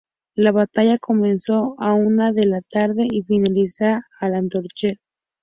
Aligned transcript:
La 0.33 0.51
batalla 0.51 0.97
comenzó 0.97 1.75
a 1.77 1.89
la 1.89 1.93
una 1.93 2.31
de 2.31 2.47
la 2.47 2.61
tarde 2.61 3.05
y 3.07 3.21
finalizaría 3.21 4.01
al 4.19 4.33
anochecer. 4.33 4.97